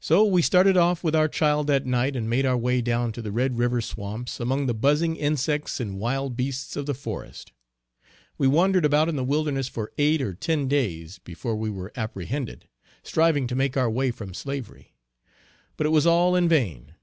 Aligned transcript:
So 0.00 0.24
we 0.24 0.40
started 0.40 0.78
off 0.78 1.04
with 1.04 1.14
our 1.14 1.28
child 1.28 1.66
that 1.66 1.84
night, 1.84 2.16
and 2.16 2.26
made 2.26 2.46
our 2.46 2.56
way 2.56 2.80
down 2.80 3.12
to 3.12 3.20
the 3.20 3.30
Red 3.30 3.58
river 3.58 3.82
swamps 3.82 4.40
among 4.40 4.64
the 4.64 4.72
buzzing 4.72 5.14
insects 5.14 5.78
and 5.78 5.98
wild 5.98 6.38
beasts 6.38 6.74
of 6.74 6.86
the 6.86 6.94
forest. 6.94 7.52
We 8.38 8.46
wandered 8.48 8.86
about 8.86 9.10
in 9.10 9.16
the 9.16 9.22
wilderness 9.22 9.68
for 9.68 9.92
eight 9.98 10.22
or 10.22 10.32
ten 10.32 10.68
days 10.68 11.18
before 11.18 11.54
we 11.54 11.68
were 11.68 11.92
apprehended, 11.96 12.66
striving 13.02 13.46
to 13.46 13.54
make 13.54 13.76
our 13.76 13.90
way 13.90 14.10
from 14.10 14.32
slavery; 14.32 14.94
but 15.76 15.86
it 15.86 15.90
was 15.90 16.06
all 16.06 16.34
in 16.34 16.48
vain. 16.48 16.94